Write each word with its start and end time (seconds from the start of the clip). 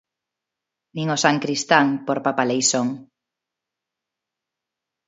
Nin 0.95 1.07
o 1.15 1.17
sancristán, 1.25 1.87
por 2.05 2.17
papaleisón. 2.25 2.87